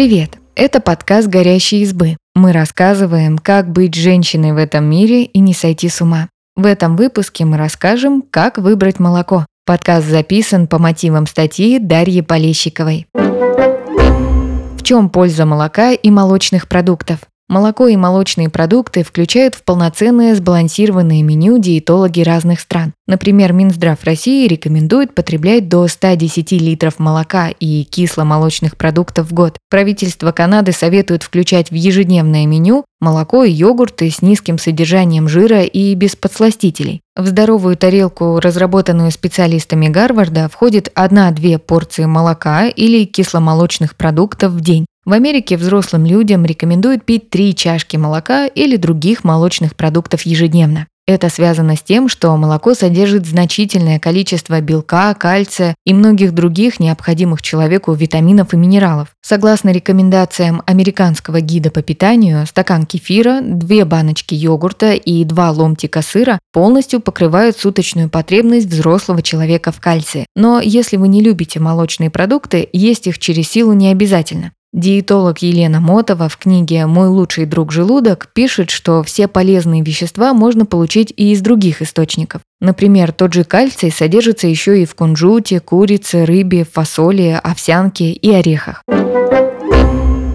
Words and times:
Привет! 0.00 0.38
Это 0.54 0.80
подкаст 0.80 1.28
«Горящие 1.28 1.82
избы». 1.82 2.16
Мы 2.34 2.52
рассказываем, 2.52 3.36
как 3.36 3.70
быть 3.70 3.94
женщиной 3.94 4.52
в 4.52 4.56
этом 4.56 4.86
мире 4.86 5.24
и 5.24 5.40
не 5.40 5.52
сойти 5.52 5.90
с 5.90 6.00
ума. 6.00 6.30
В 6.56 6.64
этом 6.64 6.96
выпуске 6.96 7.44
мы 7.44 7.58
расскажем, 7.58 8.22
как 8.22 8.56
выбрать 8.56 8.98
молоко. 8.98 9.44
Подкаст 9.66 10.06
записан 10.06 10.68
по 10.68 10.78
мотивам 10.78 11.26
статьи 11.26 11.78
Дарьи 11.78 12.22
Полещиковой. 12.22 13.08
В 13.12 14.82
чем 14.82 15.10
польза 15.10 15.44
молока 15.44 15.92
и 15.92 16.10
молочных 16.10 16.66
продуктов? 16.66 17.18
Молоко 17.50 17.88
и 17.88 17.96
молочные 17.96 18.48
продукты 18.48 19.02
включают 19.02 19.56
в 19.56 19.64
полноценное 19.64 20.36
сбалансированное 20.36 21.20
меню 21.24 21.58
диетологи 21.58 22.20
разных 22.20 22.60
стран. 22.60 22.92
Например, 23.08 23.52
Минздрав 23.52 24.04
России 24.04 24.46
рекомендует 24.46 25.16
потреблять 25.16 25.68
до 25.68 25.88
110 25.88 26.52
литров 26.52 27.00
молока 27.00 27.48
и 27.48 27.82
кисломолочных 27.82 28.76
продуктов 28.76 29.30
в 29.30 29.34
год. 29.34 29.56
Правительство 29.68 30.30
Канады 30.30 30.70
советует 30.70 31.24
включать 31.24 31.72
в 31.72 31.74
ежедневное 31.74 32.46
меню 32.46 32.84
молоко 33.00 33.42
и 33.42 33.50
йогурты 33.50 34.08
с 34.10 34.22
низким 34.22 34.56
содержанием 34.56 35.26
жира 35.26 35.64
и 35.64 35.92
без 35.94 36.14
подсластителей. 36.14 37.00
В 37.16 37.26
здоровую 37.26 37.76
тарелку, 37.76 38.38
разработанную 38.38 39.10
специалистами 39.10 39.88
Гарварда, 39.88 40.48
входит 40.48 40.92
1-2 40.94 41.58
порции 41.58 42.04
молока 42.04 42.68
или 42.68 43.06
кисломолочных 43.06 43.96
продуктов 43.96 44.52
в 44.52 44.60
день. 44.60 44.86
В 45.10 45.12
Америке 45.12 45.56
взрослым 45.56 46.06
людям 46.06 46.44
рекомендуют 46.44 47.04
пить 47.04 47.30
3 47.30 47.56
чашки 47.56 47.96
молока 47.96 48.46
или 48.46 48.76
других 48.76 49.24
молочных 49.24 49.74
продуктов 49.74 50.22
ежедневно. 50.22 50.86
Это 51.04 51.28
связано 51.30 51.74
с 51.74 51.82
тем, 51.82 52.08
что 52.08 52.36
молоко 52.36 52.74
содержит 52.74 53.26
значительное 53.26 53.98
количество 53.98 54.60
белка, 54.60 55.12
кальция 55.14 55.74
и 55.84 55.94
многих 55.94 56.32
других 56.32 56.78
необходимых 56.78 57.42
человеку 57.42 57.92
витаминов 57.92 58.54
и 58.54 58.56
минералов. 58.56 59.08
Согласно 59.20 59.70
рекомендациям 59.70 60.62
американского 60.64 61.40
гида 61.40 61.72
по 61.72 61.82
питанию, 61.82 62.46
стакан 62.46 62.86
кефира, 62.86 63.40
две 63.42 63.84
баночки 63.84 64.34
йогурта 64.34 64.92
и 64.92 65.24
два 65.24 65.50
ломтика 65.50 66.02
сыра 66.02 66.38
полностью 66.52 67.00
покрывают 67.00 67.56
суточную 67.56 68.08
потребность 68.08 68.68
взрослого 68.68 69.22
человека 69.22 69.72
в 69.72 69.80
кальции. 69.80 70.26
Но 70.36 70.60
если 70.60 70.96
вы 70.98 71.08
не 71.08 71.20
любите 71.20 71.58
молочные 71.58 72.10
продукты, 72.10 72.68
есть 72.72 73.08
их 73.08 73.18
через 73.18 73.50
силу 73.50 73.72
не 73.72 73.88
обязательно. 73.88 74.52
Диетолог 74.72 75.38
Елена 75.38 75.80
Мотова 75.80 76.28
в 76.28 76.36
книге 76.36 76.86
«Мой 76.86 77.08
лучший 77.08 77.44
друг 77.44 77.72
желудок» 77.72 78.28
пишет, 78.32 78.70
что 78.70 79.02
все 79.02 79.26
полезные 79.26 79.82
вещества 79.82 80.32
можно 80.32 80.64
получить 80.64 81.12
и 81.16 81.32
из 81.32 81.40
других 81.40 81.82
источников. 81.82 82.42
Например, 82.60 83.10
тот 83.10 83.32
же 83.32 83.42
кальций 83.42 83.90
содержится 83.90 84.46
еще 84.46 84.80
и 84.80 84.86
в 84.86 84.94
кунжуте, 84.94 85.58
курице, 85.58 86.24
рыбе, 86.24 86.64
фасоли, 86.64 87.40
овсянке 87.42 88.12
и 88.12 88.32
орехах. 88.32 88.84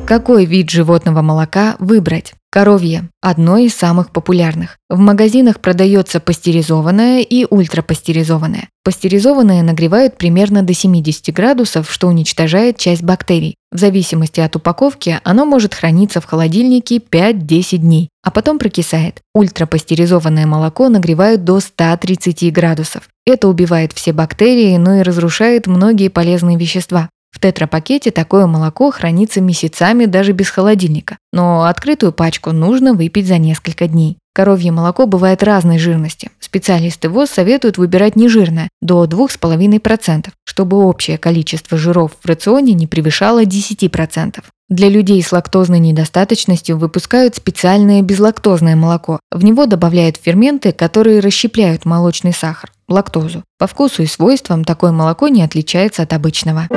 Какой 0.05 0.43
вид 0.43 0.69
животного 0.69 1.21
молока 1.21 1.77
выбрать? 1.79 2.33
Коровье– 2.51 3.09
одно 3.21 3.57
из 3.57 3.73
самых 3.73 4.11
популярных. 4.11 4.77
В 4.89 4.99
магазинах 4.99 5.61
продается 5.61 6.19
пастеризованное 6.19 7.21
и 7.21 7.47
ультрапастеризованное. 7.49 8.67
Пастеризованное 8.85 9.63
нагревают 9.63 10.15
примерно 10.15 10.61
до 10.61 10.75
70 10.75 11.33
градусов, 11.33 11.91
что 11.91 12.07
уничтожает 12.07 12.77
часть 12.77 13.01
бактерий. 13.01 13.55
В 13.71 13.79
зависимости 13.79 14.39
от 14.39 14.55
упаковки 14.55 15.19
оно 15.23 15.47
может 15.47 15.73
храниться 15.73 16.21
в 16.21 16.25
холодильнике 16.25 16.97
5-10 16.97 17.77
дней, 17.77 18.09
а 18.23 18.29
потом 18.29 18.59
прокисает. 18.59 19.21
Ультрапастеризованное 19.33 20.45
молоко 20.45 20.87
нагревают 20.89 21.43
до 21.43 21.59
130 21.61 22.53
градусов. 22.53 23.09
Это 23.25 23.47
убивает 23.47 23.91
все 23.91 24.13
бактерии, 24.13 24.77
но 24.77 24.97
и 24.97 25.01
разрушает 25.01 25.65
многие 25.65 26.09
полезные 26.09 26.55
вещества. 26.55 27.09
В 27.31 27.39
тетрапакете 27.39 28.11
такое 28.11 28.45
молоко 28.45 28.91
хранится 28.91 29.41
месяцами 29.41 30.05
даже 30.05 30.31
без 30.31 30.51
холодильника, 30.51 31.17
но 31.33 31.63
открытую 31.63 32.13
пачку 32.13 32.51
нужно 32.51 32.93
выпить 32.93 33.25
за 33.25 33.39
несколько 33.39 33.87
дней. 33.87 34.19
Коровье 34.35 34.73
молоко 34.73 35.05
бывает 35.05 35.43
разной 35.43 35.79
жирности. 35.79 36.29
Специалисты 36.41 37.07
ВОЗ 37.07 37.29
советуют 37.29 37.77
выбирать 37.77 38.17
нежирное, 38.17 38.67
до 38.81 39.05
2,5%, 39.05 40.27
чтобы 40.43 40.85
общее 40.85 41.17
количество 41.17 41.77
жиров 41.77 42.11
в 42.21 42.27
рационе 42.27 42.73
не 42.73 42.85
превышало 42.85 43.45
10%. 43.45 44.43
Для 44.67 44.89
людей 44.89 45.23
с 45.23 45.31
лактозной 45.31 45.79
недостаточностью 45.79 46.77
выпускают 46.77 47.35
специальное 47.35 48.01
безлактозное 48.01 48.75
молоко. 48.75 49.21
В 49.31 49.45
него 49.45 49.67
добавляют 49.67 50.17
ферменты, 50.17 50.73
которые 50.73 51.21
расщепляют 51.21 51.85
молочный 51.85 52.33
сахар– 52.33 52.73
лактозу. 52.89 53.41
По 53.57 53.67
вкусу 53.67 54.03
и 54.03 54.05
свойствам 54.05 54.65
такое 54.65 54.91
молоко 54.91 55.29
не 55.29 55.43
отличается 55.43 56.01
от 56.03 56.11
обычного. 56.11 56.67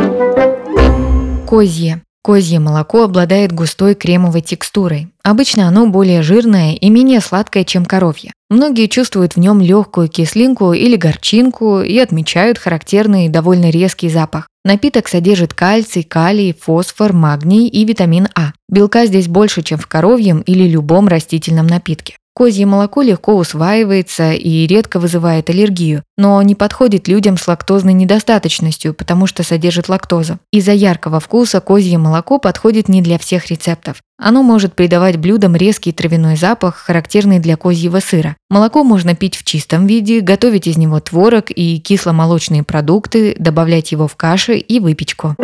Козье. 1.44 2.02
Козье 2.23 2.59
молоко 2.59 3.05
обладает 3.05 3.53
густой 3.53 3.95
кремовой 3.95 4.41
текстурой. 4.41 5.09
Обычно 5.23 5.69
оно 5.69 5.87
более 5.87 6.23
жирное 6.23 6.75
и 6.75 6.91
менее 6.91 7.21
сладкое, 7.21 7.65
чем 7.65 7.84
коровье. 7.84 8.33
Многие 8.51 8.87
чувствуют 8.87 9.34
в 9.34 9.39
нем 9.39 9.61
легкую 9.61 10.09
кислинку 10.09 10.73
или 10.73 10.97
горчинку 10.97 11.81
и 11.81 11.99
отмечают 11.99 12.59
характерный 12.59 13.29
довольно 13.29 13.71
резкий 13.71 14.09
запах. 14.09 14.49
Напиток 14.65 15.09
содержит 15.09 15.55
кальций, 15.55 16.03
калий, 16.03 16.55
фосфор, 16.59 17.12
магний 17.12 17.69
и 17.69 17.84
витамин 17.84 18.29
А. 18.35 18.53
Белка 18.69 19.06
здесь 19.06 19.29
больше, 19.29 19.62
чем 19.62 19.79
в 19.79 19.87
коровьем 19.87 20.41
или 20.41 20.69
любом 20.69 21.09
растительном 21.09 21.67
напитке. 21.67 22.17
Козье 22.38 22.66
молоко 22.66 23.03
легко 23.03 23.34
усваивается 23.34 24.31
и 24.31 24.65
редко 24.69 25.00
вызывает 25.00 25.50
аллергию, 25.50 26.04
но 26.16 26.41
не 26.43 26.54
подходит 26.54 27.09
людям 27.09 27.37
с 27.37 27.49
лактозной 27.49 27.94
недостаточностью, 27.94 28.94
потому 28.94 29.26
что 29.26 29.43
содержит 29.43 29.88
лактозу. 29.88 30.38
Из-за 30.53 30.71
яркого 30.71 31.19
вкуса 31.19 31.60
козье 31.60 31.99
молоко 31.99 32.38
подходит 32.38 32.88
не 32.88 33.03
для 33.03 33.19
всех 33.19 33.49
рецептов. 33.49 33.97
Оно 34.22 34.44
может 34.44 34.75
придавать 34.75 35.16
блюдам 35.16 35.56
резкий 35.56 35.91
травяной 35.91 36.37
запах, 36.37 36.76
характерный 36.76 37.41
для 37.41 37.56
козьего 37.56 37.99
сыра. 37.99 38.37
Молоко 38.50 38.84
можно 38.84 39.16
пить 39.16 39.34
в 39.34 39.43
чистом 39.43 39.88
виде, 39.88 40.20
готовить 40.20 40.69
из 40.69 40.76
него 40.76 41.00
творог 41.00 41.47
и 41.50 41.81
кисломолочные 41.81 42.62
продукты, 42.62 43.34
добавлять 43.37 43.91
его 43.91 44.06
в 44.06 44.15
каши 44.15 44.59
и 44.59 44.78
выпечку. 44.78 45.34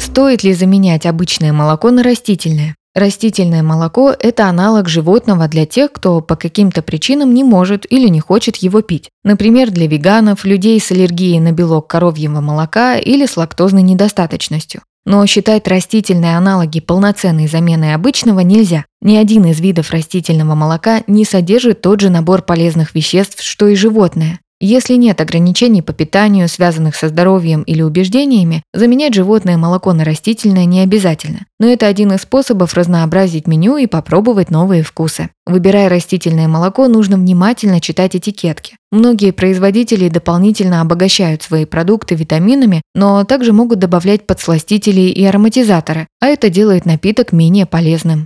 Стоит 0.00 0.42
ли 0.42 0.54
заменять 0.54 1.06
обычное 1.06 1.52
молоко 1.52 1.92
на 1.92 2.02
растительное? 2.02 2.74
Растительное 2.96 3.62
молоко– 3.62 4.14
это 4.18 4.46
аналог 4.46 4.88
животного 4.88 5.48
для 5.48 5.66
тех, 5.66 5.92
кто 5.92 6.22
по 6.22 6.34
каким-то 6.34 6.80
причинам 6.80 7.34
не 7.34 7.44
может 7.44 7.84
или 7.92 8.08
не 8.08 8.20
хочет 8.20 8.56
его 8.56 8.80
пить. 8.80 9.10
Например, 9.22 9.70
для 9.70 9.86
веганов, 9.86 10.46
людей 10.46 10.80
с 10.80 10.90
аллергией 10.90 11.38
на 11.38 11.52
белок 11.52 11.88
коровьего 11.88 12.40
молока 12.40 12.96
или 12.96 13.26
с 13.26 13.36
лактозной 13.36 13.82
недостаточностью. 13.82 14.80
Но 15.04 15.26
считать 15.26 15.68
растительные 15.68 16.38
аналоги 16.38 16.80
полноценной 16.80 17.48
заменой 17.48 17.94
обычного 17.94 18.40
нельзя. 18.40 18.86
Ни 19.02 19.16
один 19.16 19.44
из 19.44 19.60
видов 19.60 19.90
растительного 19.90 20.54
молока 20.54 21.02
не 21.06 21.26
содержит 21.26 21.82
тот 21.82 22.00
же 22.00 22.08
набор 22.08 22.40
полезных 22.40 22.94
веществ, 22.94 23.42
что 23.42 23.68
и 23.68 23.74
животное. 23.74 24.40
Если 24.58 24.94
нет 24.94 25.20
ограничений 25.20 25.82
по 25.82 25.92
питанию, 25.92 26.48
связанных 26.48 26.96
со 26.96 27.08
здоровьем 27.08 27.62
или 27.62 27.82
убеждениями, 27.82 28.62
заменять 28.72 29.12
животное 29.12 29.58
молоко 29.58 29.92
на 29.92 30.02
растительное 30.02 30.64
не 30.64 30.80
обязательно. 30.80 31.40
Но 31.60 31.66
это 31.66 31.86
один 31.86 32.12
из 32.12 32.22
способов 32.22 32.72
разнообразить 32.72 33.46
меню 33.46 33.76
и 33.76 33.86
попробовать 33.86 34.50
новые 34.50 34.82
вкусы. 34.82 35.28
Выбирая 35.44 35.90
растительное 35.90 36.48
молоко, 36.48 36.88
нужно 36.88 37.18
внимательно 37.18 37.82
читать 37.82 38.16
этикетки. 38.16 38.76
Многие 38.90 39.32
производители 39.32 40.08
дополнительно 40.08 40.80
обогащают 40.80 41.42
свои 41.42 41.66
продукты 41.66 42.14
витаминами, 42.14 42.80
но 42.94 43.24
также 43.24 43.52
могут 43.52 43.78
добавлять 43.78 44.26
подсластители 44.26 45.02
и 45.02 45.22
ароматизаторы, 45.22 46.06
а 46.20 46.28
это 46.28 46.48
делает 46.48 46.86
напиток 46.86 47.32
менее 47.32 47.66
полезным. 47.66 48.24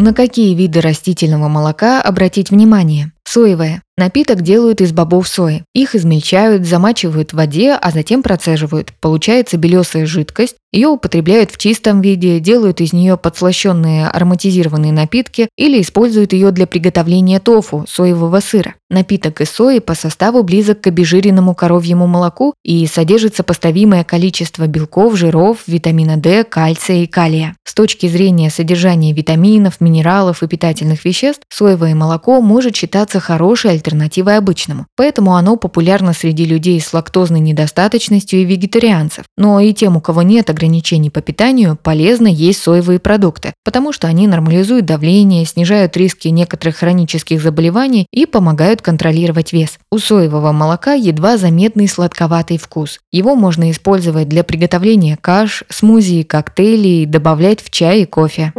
На 0.00 0.12
какие 0.12 0.54
виды 0.56 0.80
растительного 0.80 1.46
молока 1.46 2.02
обратить 2.02 2.50
внимание? 2.50 3.12
Соевое. 3.22 3.83
Напиток 3.96 4.42
делают 4.42 4.80
из 4.80 4.92
бобов 4.92 5.28
сои. 5.28 5.62
Их 5.72 5.94
измельчают, 5.94 6.66
замачивают 6.66 7.32
в 7.32 7.36
воде, 7.36 7.74
а 7.74 7.92
затем 7.92 8.24
процеживают. 8.24 8.92
Получается 9.00 9.56
белесая 9.56 10.04
жидкость. 10.04 10.56
Ее 10.72 10.88
употребляют 10.88 11.52
в 11.52 11.58
чистом 11.58 12.00
виде, 12.00 12.40
делают 12.40 12.80
из 12.80 12.92
нее 12.92 13.16
подслащенные 13.16 14.08
ароматизированные 14.08 14.90
напитки 14.90 15.48
или 15.56 15.80
используют 15.80 16.32
ее 16.32 16.50
для 16.50 16.66
приготовления 16.66 17.38
тофу, 17.38 17.84
соевого 17.88 18.40
сыра. 18.40 18.74
Напиток 18.90 19.40
из 19.40 19.50
сои 19.50 19.78
по 19.78 19.94
составу 19.94 20.42
близок 20.42 20.80
к 20.80 20.88
обезжиренному 20.88 21.54
коровьему 21.54 22.08
молоку 22.08 22.54
и 22.64 22.84
содержит 22.88 23.36
сопоставимое 23.36 24.02
количество 24.02 24.66
белков, 24.66 25.16
жиров, 25.16 25.58
витамина 25.68 26.16
D, 26.16 26.42
кальция 26.42 27.04
и 27.04 27.06
калия. 27.06 27.54
С 27.64 27.72
точки 27.72 28.08
зрения 28.08 28.50
содержания 28.50 29.12
витаминов, 29.12 29.80
минералов 29.80 30.42
и 30.42 30.48
питательных 30.48 31.04
веществ, 31.04 31.42
соевое 31.48 31.94
молоко 31.94 32.40
может 32.40 32.74
считаться 32.74 33.20
хорошей 33.20 33.70
альтернативой 33.84 34.38
обычному, 34.38 34.86
поэтому 34.96 35.36
оно 35.36 35.56
популярно 35.56 36.14
среди 36.14 36.44
людей 36.44 36.80
с 36.80 36.92
лактозной 36.94 37.40
недостаточностью 37.40 38.40
и 38.40 38.44
вегетарианцев. 38.44 39.24
Но 39.36 39.60
и 39.60 39.72
тем, 39.72 39.96
у 39.96 40.00
кого 40.00 40.22
нет 40.22 40.48
ограничений 40.48 41.10
по 41.10 41.20
питанию, 41.20 41.78
полезно 41.80 42.28
есть 42.28 42.62
соевые 42.62 42.98
продукты, 42.98 43.52
потому 43.64 43.92
что 43.92 44.08
они 44.08 44.26
нормализуют 44.26 44.86
давление, 44.86 45.44
снижают 45.44 45.96
риски 45.96 46.28
некоторых 46.28 46.76
хронических 46.76 47.42
заболеваний 47.42 48.06
и 48.10 48.26
помогают 48.26 48.80
контролировать 48.80 49.52
вес. 49.52 49.78
У 49.90 49.98
соевого 49.98 50.52
молока 50.52 50.94
едва 50.94 51.36
заметный 51.36 51.88
сладковатый 51.88 52.58
вкус. 52.58 53.00
Его 53.12 53.34
можно 53.34 53.70
использовать 53.70 54.28
для 54.28 54.44
приготовления 54.44 55.18
каш, 55.20 55.64
смузи, 55.68 56.22
коктейлей, 56.22 57.06
добавлять 57.06 57.62
в 57.62 57.70
чай 57.70 58.02
и 58.02 58.06
кофе. 58.06 58.52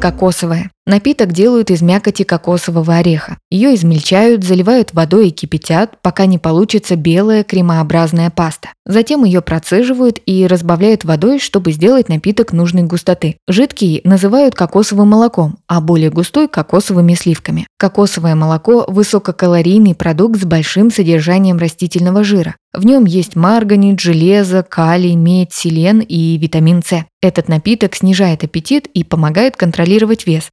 Кокосовая. 0.00 0.70
Напиток 0.88 1.32
делают 1.32 1.70
из 1.70 1.82
мякоти 1.82 2.22
кокосового 2.22 2.94
ореха. 2.96 3.36
Ее 3.50 3.74
измельчают, 3.74 4.42
заливают 4.42 4.94
водой 4.94 5.28
и 5.28 5.30
кипятят, 5.30 6.00
пока 6.00 6.24
не 6.24 6.38
получится 6.38 6.96
белая 6.96 7.44
кремообразная 7.44 8.30
паста. 8.30 8.70
Затем 8.86 9.24
ее 9.24 9.42
процеживают 9.42 10.18
и 10.24 10.46
разбавляют 10.46 11.04
водой, 11.04 11.40
чтобы 11.40 11.72
сделать 11.72 12.08
напиток 12.08 12.54
нужной 12.54 12.84
густоты. 12.84 13.36
Жидкий 13.46 14.00
называют 14.04 14.54
кокосовым 14.54 15.08
молоком, 15.08 15.58
а 15.66 15.82
более 15.82 16.08
густой– 16.08 16.48
кокосовыми 16.48 17.12
сливками. 17.12 17.66
Кокосовое 17.76 18.34
молоко– 18.34 18.86
высококалорийный 18.88 19.94
продукт 19.94 20.40
с 20.40 20.46
большим 20.46 20.90
содержанием 20.90 21.58
растительного 21.58 22.24
жира. 22.24 22.54
В 22.72 22.86
нем 22.86 23.06
есть 23.06 23.34
марганец, 23.34 24.00
железо, 24.00 24.62
калий, 24.62 25.16
медь, 25.16 25.52
селен 25.52 26.00
и 26.00 26.38
витамин 26.38 26.82
С. 26.82 27.04
Этот 27.20 27.48
напиток 27.48 27.96
снижает 27.96 28.44
аппетит 28.44 28.86
и 28.94 29.04
помогает 29.04 29.56
контролировать 29.56 30.26
вес, 30.26 30.50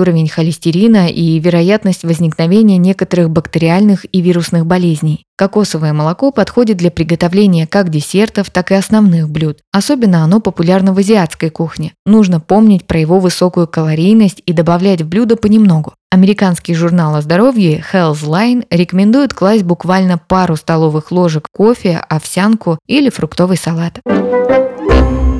уровень 0.00 0.28
холестерина 0.28 1.08
и 1.08 1.38
вероятность 1.38 2.04
возникновения 2.04 2.76
некоторых 2.76 3.30
бактериальных 3.30 4.04
и 4.12 4.20
вирусных 4.20 4.66
болезней. 4.66 5.24
Кокосовое 5.36 5.92
молоко 5.92 6.30
подходит 6.30 6.76
для 6.76 6.90
приготовления 6.90 7.66
как 7.66 7.88
десертов, 7.88 8.50
так 8.50 8.70
и 8.70 8.74
основных 8.74 9.28
блюд. 9.28 9.58
Особенно 9.72 10.22
оно 10.22 10.40
популярно 10.40 10.94
в 10.94 10.98
азиатской 10.98 11.50
кухне. 11.50 11.92
Нужно 12.06 12.40
помнить 12.40 12.86
про 12.86 13.00
его 13.00 13.18
высокую 13.18 13.66
калорийность 13.66 14.42
и 14.46 14.52
добавлять 14.52 15.02
в 15.02 15.08
блюдо 15.08 15.36
понемногу. 15.36 15.94
Американский 16.10 16.74
журнал 16.74 17.16
о 17.16 17.22
здоровье 17.22 17.84
Health 17.92 18.22
Line 18.24 18.66
рекомендует 18.70 19.34
класть 19.34 19.64
буквально 19.64 20.18
пару 20.18 20.54
столовых 20.54 21.10
ложек 21.10 21.48
кофе, 21.52 21.96
овсянку 22.08 22.78
или 22.86 23.10
фруктовый 23.10 23.56
салат. 23.56 24.00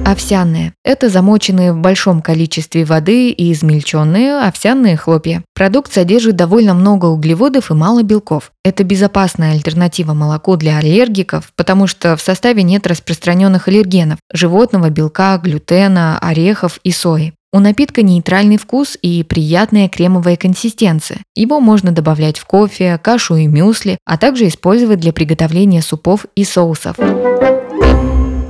Овсяные– 0.05 0.75
это 0.85 1.09
замоченные 1.09 1.73
в 1.73 1.79
большом 1.79 2.21
количестве 2.21 2.85
воды 2.85 3.31
и 3.31 3.53
измельченные 3.53 4.39
овсяные 4.39 4.99
хлопья. 4.99 5.43
Продукт 5.55 5.95
содержит 5.95 6.37
довольно 6.37 6.75
много 6.75 7.07
углеводов 7.07 7.71
и 7.71 7.75
мало 7.75 8.03
белков. 8.03 8.53
Это 8.65 8.85
безопасная 8.85 9.53
альтернатива 9.53 10.13
молоку 10.13 10.57
для 10.57 10.77
аллергиков, 10.77 11.53
потому 11.57 11.87
что 11.87 12.17
в 12.17 12.21
составе 12.21 12.63
нет 12.63 12.87
распространенных 12.87 13.67
аллергенов– 13.69 14.19
животного 14.33 14.91
белка, 14.91 15.39
глютена, 15.39 16.19
орехов 16.19 16.81
и 16.85 16.91
сои. 16.91 17.33
У 17.55 17.61
напитка 17.61 18.03
нейтральный 18.03 18.59
вкус 18.59 18.99
и 19.01 19.23
приятная 19.23 19.89
кремовая 19.89 20.37
консистенция. 20.37 21.21
Его 21.35 21.61
можно 21.61 21.93
добавлять 21.93 22.37
в 22.37 22.45
кофе, 22.45 22.99
кашу 22.99 23.37
и 23.37 23.47
мюсли, 23.47 23.97
а 24.05 24.19
также 24.19 24.49
использовать 24.49 25.01
для 25.01 25.15
приготовления 25.15 25.81
супов 25.81 26.27
и 26.35 26.45
соусов. 26.45 26.97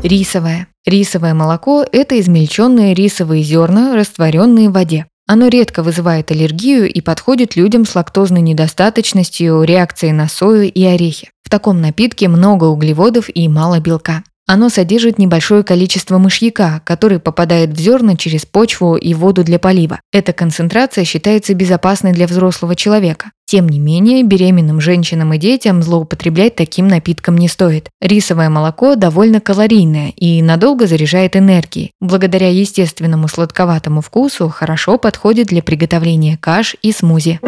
Рисовое. 0.05 0.69
Рисовое 0.85 1.33
молоко– 1.33 1.83
это 1.93 2.21
измельченные 2.21 2.93
рисовые 2.93 3.43
зерна, 3.43 3.97
растворенные 3.97 4.69
в 4.69 4.73
воде. 4.73 5.07
Оно 5.27 5.49
редко 5.49 5.83
вызывает 5.83 6.31
аллергию 6.31 6.93
и 6.93 7.01
подходит 7.01 7.57
людям 7.57 7.87
с 7.87 7.95
лактозной 7.95 8.43
недостаточностью, 8.43 9.63
реакцией 9.63 10.13
на 10.13 10.29
сою 10.29 10.71
и 10.71 10.85
орехи. 10.85 11.31
В 11.43 11.49
таком 11.49 11.81
напитке 11.81 12.29
много 12.29 12.65
углеводов 12.65 13.31
и 13.35 13.49
мало 13.49 13.81
белка. 13.81 14.23
Оно 14.47 14.69
содержит 14.69 15.19
небольшое 15.19 15.63
количество 15.63 16.19
мышьяка, 16.19 16.83
который 16.85 17.19
попадает 17.19 17.71
в 17.71 17.81
зерна 17.81 18.15
через 18.15 18.45
почву 18.45 18.95
и 18.95 19.15
воду 19.15 19.43
для 19.43 19.59
полива. 19.59 20.01
Эта 20.13 20.35
концентрация 20.35 21.05
считается 21.05 21.55
безопасной 21.55 22.13
для 22.13 22.27
взрослого 22.27 22.77
человека. 22.77 23.31
Тем 23.47 23.71
не 23.71 23.79
менее, 23.79 24.23
беременным 24.23 24.83
женщинам 24.83 25.33
и 25.33 25.39
детям 25.39 25.83
злоупотреблять 25.83 26.57
таким 26.57 26.89
напитком 26.89 27.39
не 27.39 27.49
стоит. 27.49 27.89
Рисовое 28.03 28.51
молоко 28.51 28.97
довольно 28.97 29.41
калорийное 29.41 30.13
и 30.17 30.43
надолго 30.43 30.87
заряжает 30.87 31.37
энергией. 31.37 31.93
Благодаря 32.03 32.51
естественному 32.51 33.29
сладковатому 33.29 34.03
вкусу 34.03 34.51
хорошо 34.51 34.99
подходит 34.99 35.47
для 35.47 35.63
приготовления 35.63 36.37
каш 36.37 36.77
и 36.83 36.93
смузи. 36.93 37.41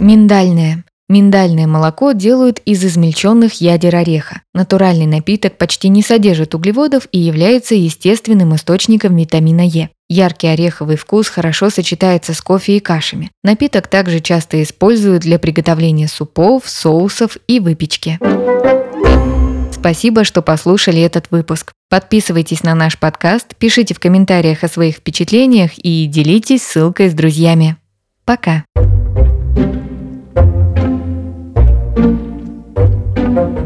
Миндальное. 0.00 0.84
Миндальное 1.08 1.68
молоко 1.68 2.10
делают 2.10 2.60
из 2.64 2.84
измельченных 2.84 3.60
ядер 3.60 3.94
ореха. 3.94 4.42
Натуральный 4.52 5.06
напиток 5.06 5.56
почти 5.56 5.88
не 5.88 6.02
содержит 6.02 6.52
углеводов 6.56 7.06
и 7.12 7.18
является 7.20 7.76
естественным 7.76 8.56
источником 8.56 9.14
витамина 9.14 9.60
Е. 9.64 9.90
Яркий 10.08 10.48
ореховый 10.48 10.96
вкус 10.96 11.28
хорошо 11.28 11.70
сочетается 11.70 12.34
с 12.34 12.40
кофе 12.40 12.78
и 12.78 12.80
кашами. 12.80 13.30
Напиток 13.44 13.86
также 13.86 14.18
часто 14.18 14.60
используют 14.60 15.22
для 15.22 15.38
приготовления 15.38 16.08
супов, 16.08 16.64
соусов 16.66 17.36
и 17.46 17.60
выпечки. 17.60 18.18
Спасибо, 19.72 20.24
что 20.24 20.42
послушали 20.42 21.00
этот 21.00 21.30
выпуск. 21.30 21.72
Подписывайтесь 21.88 22.64
на 22.64 22.74
наш 22.74 22.98
подкаст, 22.98 23.54
пишите 23.54 23.94
в 23.94 24.00
комментариях 24.00 24.64
о 24.64 24.68
своих 24.68 24.96
впечатлениях 24.96 25.70
и 25.78 26.06
делитесь 26.06 26.64
ссылкой 26.64 27.10
с 27.10 27.14
друзьями. 27.14 27.76
Пока! 28.24 28.64
thank 33.36 33.58
you. 33.58 33.65